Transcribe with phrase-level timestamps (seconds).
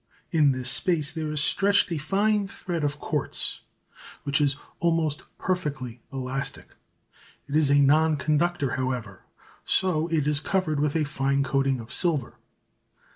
[0.31, 3.61] In this space there is stretched a fine thread of quartz
[4.23, 6.69] which is almost perfectly elastic.
[7.47, 9.21] It is a non conductor, however,
[9.63, 12.37] so it is covered with a fine coating of silver.